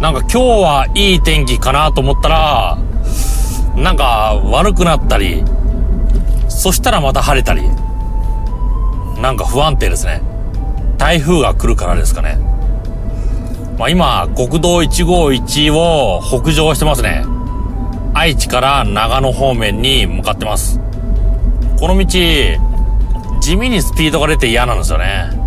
[0.00, 2.78] なんか今日はいい天気かなと思ったら、
[3.76, 5.44] なんか悪くなったり、
[6.48, 7.62] そしたらまた晴れたり、
[9.20, 10.22] なんか不安定ですね。
[10.96, 12.38] 台風が来るからですかね。
[13.78, 17.24] まあ今、国道151を北上してますね。
[18.14, 20.80] 愛知から長野方面に向かってます。
[21.78, 25.39] この道、地味にスピードが出て嫌なんですよね。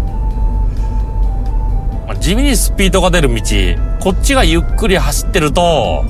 [2.07, 3.41] まあ、地味にスピードが出る道、
[4.01, 6.05] こっちがゆっくり走ってると、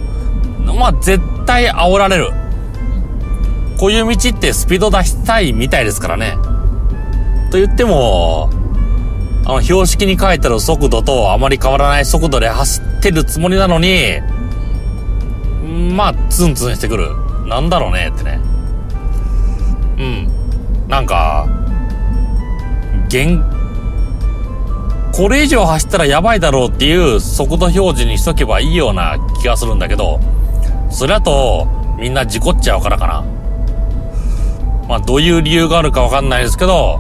[0.65, 2.31] まあ絶対煽られる。
[3.77, 6.35] こういう道ってスピード出したいみたいですからね。
[7.51, 8.49] と言っても、
[9.45, 14.21] あの、標識に書いてある速度とあまり変わらない速度で走ってるつもりなのに、
[15.93, 17.09] まあ、ツンツンしてくる。
[17.45, 18.39] なんだろうねってね。
[19.97, 20.87] うん。
[20.87, 21.45] なんか、
[23.07, 23.43] 現、
[25.13, 30.19] これ以上走ったらやばいだろうっていう速度表示にしとけばいいような気がするんだけど、
[30.89, 31.67] それだと
[31.99, 33.23] みんな事故っちゃうからかな。
[34.89, 36.99] まあどういう理由があるかわかんないですけど、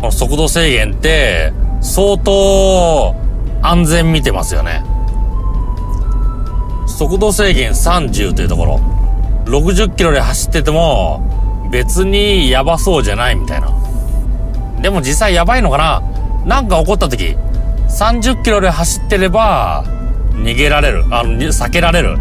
[0.00, 3.14] この速度制限って相当
[3.62, 4.84] 安全見てますよね。
[6.86, 8.80] 速度制限30というところ。
[9.46, 11.22] 60キロで走ってても
[11.70, 13.68] 別にやばそうじゃないみたいな。
[14.82, 16.02] でも実際やばいのかな
[16.44, 17.36] なんか起こった時、
[17.88, 19.84] 30キロで走ってれば
[20.32, 21.04] 逃げられる。
[21.10, 22.18] あの、避けられる。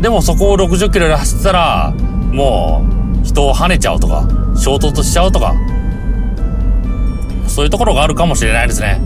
[0.00, 1.92] でもそこを60キロで走ってたら、
[2.32, 2.84] も
[3.22, 4.26] う人を跳ねちゃうとか、
[4.56, 5.54] 衝突しちゃうとか、
[7.46, 9.00] そういうところがあるかもしれないですね。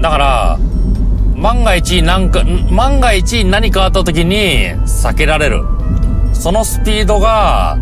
[0.00, 0.58] だから、
[1.36, 5.64] 万が一なんか、万が一何かあった時に避けられる。
[6.32, 7.76] そのスピードが、あ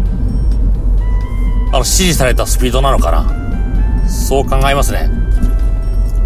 [1.73, 4.09] の、指示されたスピードなのかな。
[4.09, 5.24] そう考えますね。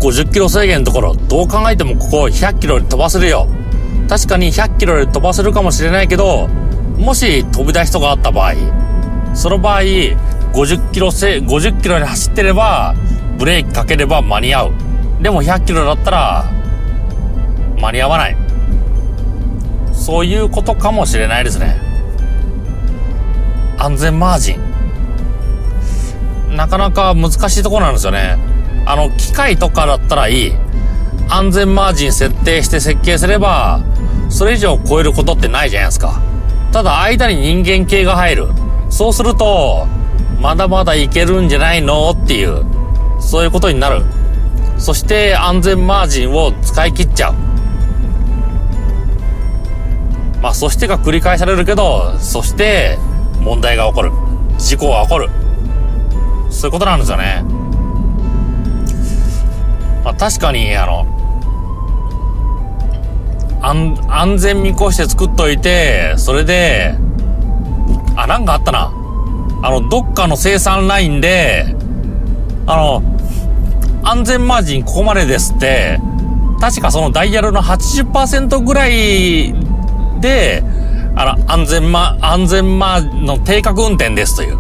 [0.01, 3.47] 50キロ制限のところ、どう考えてもここ100キロで飛ばせるよ。
[4.09, 6.49] 確かに100キロで飛ばせるかもしれないけど、
[6.97, 8.55] もし飛び出しとかあった場合、
[9.35, 12.95] その場合、50キロせ、50キロで走ってれば、
[13.39, 14.73] ブレーキかければ間に合う。
[15.21, 16.45] でも100キロだったら、
[17.81, 18.37] 間に合わない。
[19.93, 21.81] そういうことかもしれないですね。
[23.79, 26.57] 安全マージン。
[26.57, 28.48] なかなか難しいところなんですよね。
[28.91, 30.53] あの、機械とかだったらいい。
[31.29, 33.81] 安全マージン設定して設計すれば、
[34.31, 36.23] それ以上超えることってないじゃないですか。
[36.73, 38.49] ただ間に人間系が入る。
[38.89, 39.87] そうすると、
[40.41, 42.65] まだまだいけるんじゃないのっていう、
[43.21, 44.07] そういうことになる。
[44.79, 47.35] そして安全マージンを使い切っちゃう。
[50.41, 52.99] まあ、そしてが繰り返されるけど、そして
[53.43, 54.13] 問題が起こる。
[54.57, 55.29] 事故が起こる。
[56.49, 57.58] そういうことなんですよね。
[60.09, 61.07] まあ、確かに、あの、
[63.61, 66.95] 安、安全見越して作っといて、それで、
[68.17, 68.91] あ、なんかあったな。
[69.63, 71.67] あの、どっかの生産ラインで、
[72.67, 73.03] あの、
[74.03, 76.01] 安全マージンここまでですって、
[76.59, 79.53] 確かそのダイヤルの80%ぐらい
[80.23, 80.63] で、
[81.17, 84.57] あの、安全ま、安全まの定格運転ですという、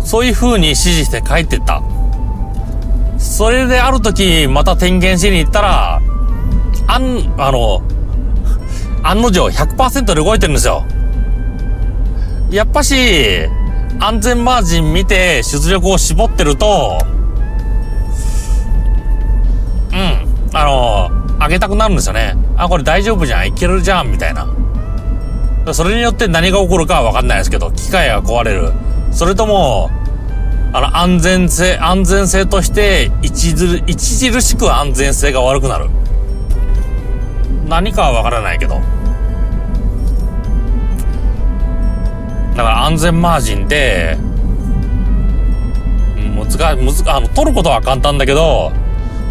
[0.00, 1.82] そういう風に指示して書いてた。
[3.24, 6.00] それである時、また点検しに行ったら、
[6.86, 7.82] あん、あの、
[9.02, 10.84] 案の定100%で動いてるんですよ。
[12.50, 12.94] やっぱし、
[13.98, 16.98] 安全マージン見て出力を絞ってると、
[19.90, 22.36] うん、あの、上げたくなるんですよね。
[22.58, 24.46] あ、これ大丈夫じゃん、いけるじゃん、みたいな。
[25.72, 28.70] それによって何が起こるかはわかんないですけど、機械が壊れる。
[29.10, 29.90] それとも、
[30.76, 35.88] あの、安全性、安全性として、著、著しく安全性が悪くなる。
[37.68, 38.80] 何かはわからないけど。
[42.56, 44.18] だから安全マージンで、
[46.36, 48.72] 難しい、難あの、取ることは簡単だけど、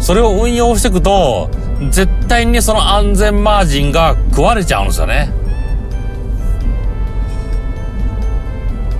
[0.00, 1.50] それを運用していくと、
[1.90, 5.30] 絶対にその安全マージンが食われちゃうんですよね。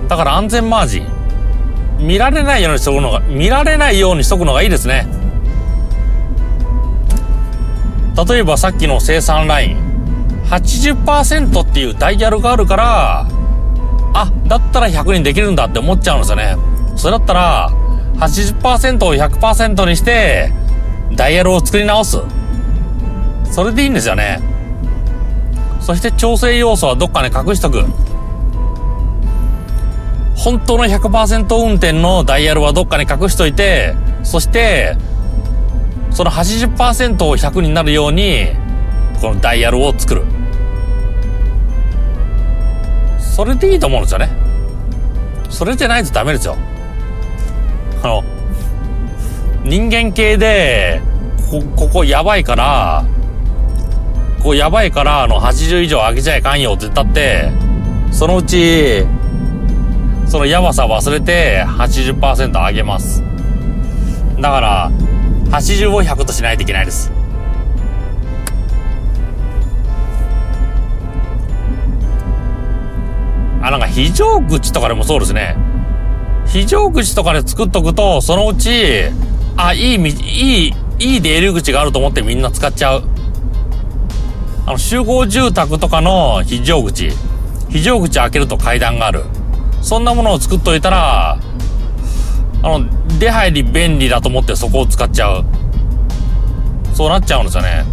[0.09, 1.24] だから安全マージン。
[2.05, 5.07] 見られないようにしとくのが、見られないようにしとくのがいいですね。
[8.29, 9.79] 例えばさっきの生産ライン。
[10.51, 13.27] 80%っていうダイヤルがあるから、
[14.13, 16.57] あ、だったら100にできるんだって思っちゃうんですよね。
[16.95, 17.71] それだったら、
[18.19, 20.53] 80%を100%にして、
[21.17, 22.19] ダイヤルを作り直す。
[23.51, 24.41] それでいいんですよね。
[25.81, 27.85] そして調整要素はどっかに隠しとく。
[30.45, 34.95] 本当の100%運転のダイヤルはどっかに隠しといて、そして、
[36.11, 38.49] その80%を100になるように、
[39.23, 40.23] このダイヤルを作る。
[43.19, 44.29] それでいいと思うんですよね。
[45.49, 46.57] それじゃないとダメですよ。
[48.03, 48.25] あの、
[49.65, 51.01] 人間系で、
[51.51, 53.07] こ、ここやばいから、
[54.41, 57.51] ここやばいから、あの、80以上上げちゃいかんよって言ったって、
[58.13, 59.07] そのうち、
[60.27, 63.23] そのやばさ忘れて80%上げます。
[64.41, 64.91] だから、
[65.51, 67.13] 80を100としないといけないです。
[73.63, 75.57] あ、なんか非常口とかでもそうですね。
[76.47, 79.05] 非常口とかで作っとくと、そのうち、
[79.57, 83.05] あ、いい、いい、いい出入り口があると思ってみんな使っちゃう。
[84.67, 87.11] あの、集合住宅とかの非常口。
[87.71, 89.25] 非常口開けると階段がある。
[89.85, 91.39] そんなものを作っといたら、あ
[92.63, 92.87] の、
[93.19, 95.45] 出入り便利だと思ってそこを使っちゃう。
[96.95, 97.85] そうなっちゃうんですよね。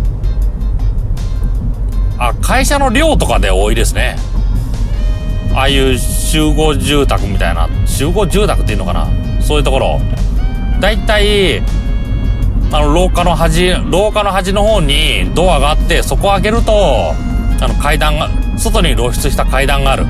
[2.17, 4.15] あ、会社の寮とかで多いですね。
[5.53, 9.09] ああいう集合住宅みたいな、集合住宅っていうのかな
[9.41, 9.99] そういうところ。
[10.79, 11.59] だいたい、
[12.71, 17.13] あの、廊下の端、廊下の端の方にドアがあって、そこを開けると、
[17.59, 20.05] あの階段が、外に露出した階段がある。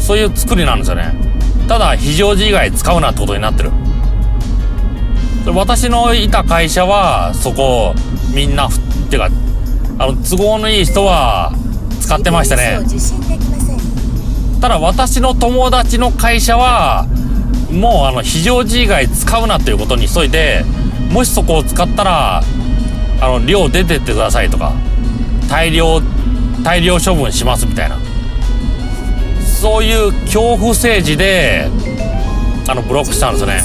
[0.00, 1.14] そういう作りなんですよね。
[1.68, 3.70] ただ、非常時以外使うなってことになってる。
[5.46, 7.94] 私のいた会社は、そこ、
[8.34, 8.70] みんな、っ
[9.10, 9.28] てか、
[9.98, 11.52] あの、都合のいい人は、
[12.00, 12.80] 使ってましたね。
[14.60, 17.06] ただ私の友達の会社は
[17.70, 20.64] もうあの非常時以外使うなということにしといて
[21.10, 22.42] もしそこを使ったら
[23.20, 24.72] あの量出てってくださいとか
[25.50, 26.00] 大量
[26.62, 27.98] 大量処分しますみたいな
[29.64, 31.70] そういう恐怖政治で
[32.68, 33.62] あのブロックしたんですよね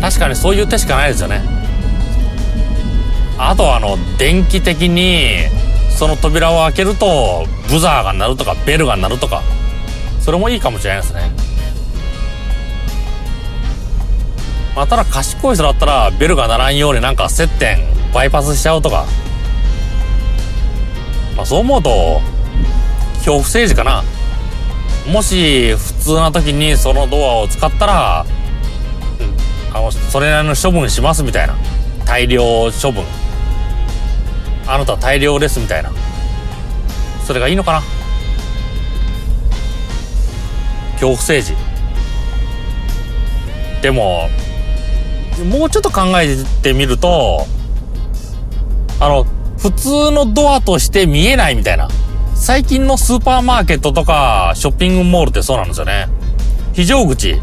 [0.00, 1.42] 確かにそういう手しかないですよね。
[3.36, 5.26] あとはあの電気的に
[5.90, 9.42] その扉を開けるとブザーが鳴るとかベルが鳴るとか
[10.20, 11.32] それもいいかもしれないですね。
[14.76, 17.80] まあただ賢い人だったらベルが鳴らんようになんか接点
[18.14, 19.04] バイパスしちゃうとか。
[21.36, 22.20] まあそう思うと
[23.20, 24.02] 恐怖政治かな？
[25.10, 28.26] もし普通な時にそのドアを使ったら、
[29.72, 31.54] あのそれなりの処分しますみたいな。
[32.04, 33.04] 大量処分。
[34.66, 35.90] あなた大量ですみたいな。
[37.26, 37.82] それがいいのかな？
[40.94, 41.56] 恐怖政治
[43.80, 44.28] でも
[45.48, 47.46] もうちょっと考えてみると
[49.00, 49.24] あの
[49.58, 51.88] 普通のドアとして見えないみたいな。
[52.40, 56.08] 最近のスーパーマーケットとかショッピングモールってそうなんですよね
[56.72, 57.36] 非常口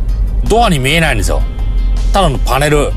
[0.50, 1.42] ドアに見えないんですよ
[2.12, 2.92] ただのパネル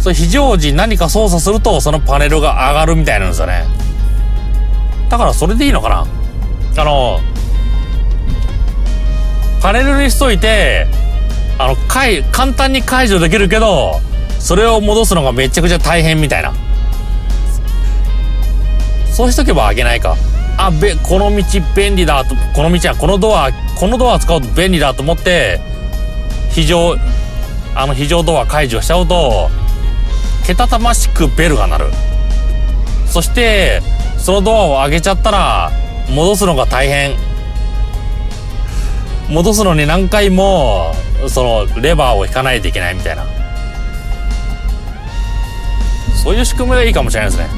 [0.00, 3.64] それ非常時何か操作するとそのパネルが上がるみたいなんですよね。
[5.10, 6.06] だからそれでいいのかな
[6.78, 7.20] あの、
[9.60, 10.86] パネルにしといて、
[11.58, 14.00] あの、解、簡単に解除できるけど、
[14.38, 16.54] それを戻すのがめちゃくちゃ大変みたいな。
[19.12, 20.16] そうしとけばあげないか。
[20.66, 21.42] あ、べ、この道
[21.74, 25.60] 便利だと、この道は、このドア、このドア使うと便利だと思って、
[26.50, 26.96] 非常、
[27.74, 29.48] あの非常ドア解除しちゃうと、
[30.46, 31.86] けたたましくベルが鳴る。
[33.06, 33.82] そして
[34.18, 35.70] そのドアを上げちゃったら
[36.10, 37.16] 戻すのが大変。
[39.28, 40.92] 戻すのに何回も
[41.28, 43.24] そのレバーを引かないといけないみたいな。
[46.22, 47.48] そういう仕組みがいいかもしれないですね。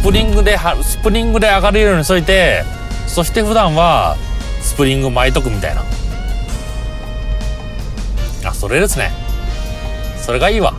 [0.00, 2.64] スプリングでスプリングで上がれるようにしといて
[3.06, 4.16] そして普段は
[4.62, 5.84] スプリング巻いとくみたいな。
[8.46, 9.10] あそれですね。
[10.16, 10.72] それがいいわ。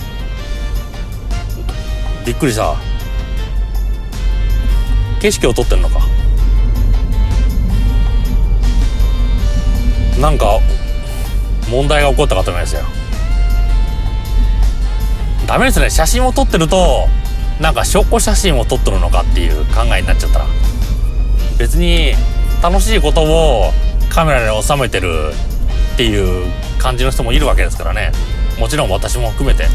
[2.26, 2.76] びっくりした。
[5.22, 6.00] 景色を撮ってんのか。
[10.20, 10.60] なんか
[11.70, 12.82] 問題が起こったかと思いますよ。
[15.46, 15.92] ダメですね。
[15.92, 17.08] 写真を撮ってると
[17.62, 20.46] なんか証拠写真を撮ってるのかっていう考えになっちゃったら。
[21.60, 22.14] 別に
[22.64, 23.72] 楽しいことを
[24.10, 25.32] カメラに収めてる
[25.94, 28.12] っていう感じの人もいるわけですからね。
[28.60, 29.68] もちろん私も含めて。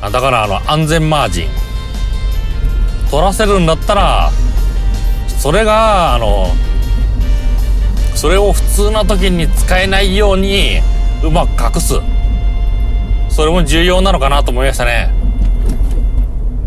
[0.00, 1.48] だからあの安全マージン。
[3.08, 4.32] 取らせるんだったら
[5.28, 6.48] それがあの
[8.16, 10.80] それを普通な時に使えないように
[11.22, 12.11] うまく隠す。
[13.32, 15.10] それも重要なのかなと思いましたね。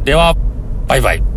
[0.04, 0.36] では
[0.88, 1.35] バイバイ。